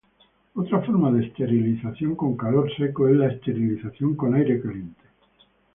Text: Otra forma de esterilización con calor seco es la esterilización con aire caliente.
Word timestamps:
Otra 0.55 0.81
forma 0.81 1.11
de 1.11 1.27
esterilización 1.27 2.15
con 2.15 2.35
calor 2.35 2.75
seco 2.75 3.07
es 3.07 3.15
la 3.17 3.27
esterilización 3.27 4.15
con 4.15 4.33
aire 4.33 4.59
caliente. 4.59 5.03